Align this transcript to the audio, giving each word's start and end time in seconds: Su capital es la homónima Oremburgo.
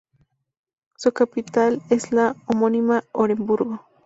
Su 0.97 1.11
capital 1.13 1.83
es 1.91 2.11
la 2.11 2.35
homónima 2.47 3.03
Oremburgo. 3.11 3.85